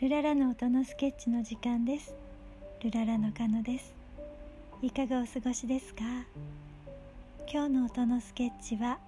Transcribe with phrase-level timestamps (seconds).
[0.00, 2.14] ルララの音のスケッチの時間です。
[2.82, 3.92] ルララのカノです。
[4.80, 6.00] いかがお過ごしですか？
[7.46, 8.98] 今日の音のスケッチは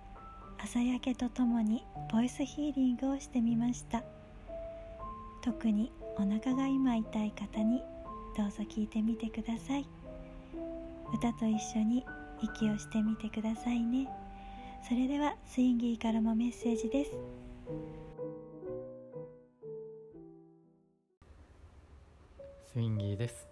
[0.62, 1.82] 朝焼けとともに
[2.12, 4.02] ボイスヒーリングをしてみました。
[5.42, 7.82] 特にお腹が今痛い方に
[8.36, 9.86] どうぞ聞いてみてください。
[11.14, 12.04] 歌と一緒に
[12.42, 14.08] 息をしてみてくださいね。
[14.86, 17.12] それではスインギーからもメッセージです。
[22.72, 23.46] スインギーです。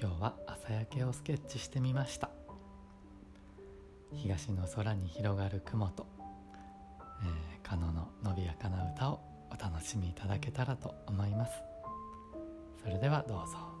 [0.00, 2.30] 今日は朝焼けをスケッチしてみました。
[4.14, 6.06] 東の空に広がる雲と、
[7.22, 11.52] えー、カノの伸びやかな歌をお楽しみいただけたらと思います。
[12.82, 13.80] それではどうぞ。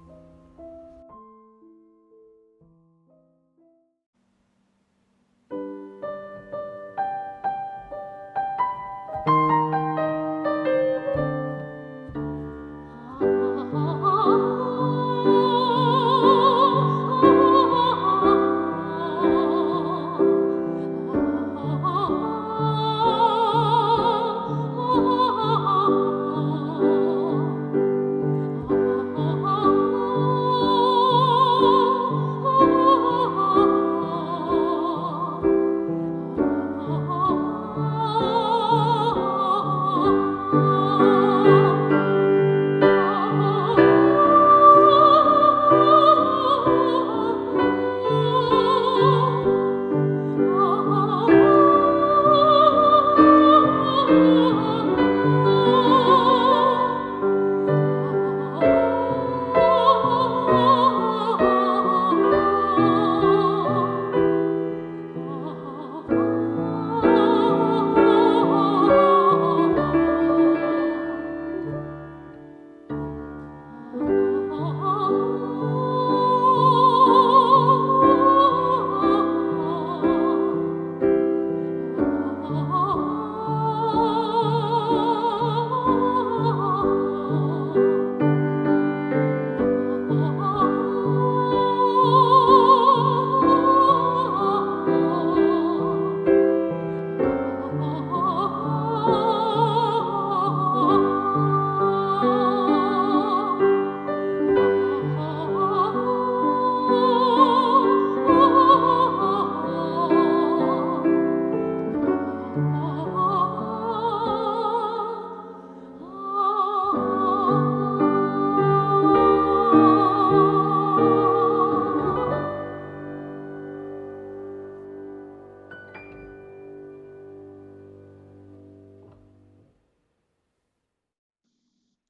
[99.02, 99.39] Oh.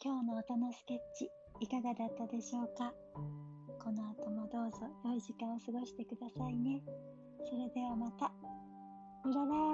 [0.03, 1.31] 今日の音のスケッチ
[1.61, 2.91] いかがだったでしょうか？
[3.85, 6.81] この後もどうぞ良い時間を過ごしてくださいね。
[7.45, 8.33] それではまた。
[9.27, 9.70] うらら